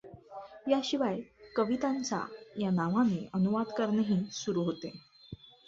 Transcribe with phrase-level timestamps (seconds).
[0.69, 1.19] याशिवाय
[1.55, 2.19] कवितांचा
[2.57, 4.91] या नावाने अनुवाद करणेही सुरू होते.